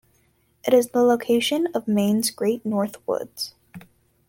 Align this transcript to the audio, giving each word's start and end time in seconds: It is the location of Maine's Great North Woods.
It 0.65 0.73
is 0.73 0.87
the 0.89 1.03
location 1.03 1.67
of 1.75 1.87
Maine's 1.87 2.31
Great 2.31 2.65
North 2.65 2.97
Woods. 3.07 3.53